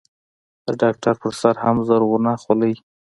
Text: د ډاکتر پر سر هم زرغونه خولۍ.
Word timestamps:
د 0.65 0.67
ډاکتر 0.81 1.13
پر 1.21 1.31
سر 1.41 1.55
هم 1.63 1.77
زرغونه 1.87 2.31
خولۍ. 2.41 2.73